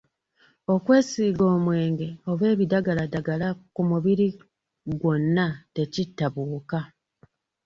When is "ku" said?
3.73-3.81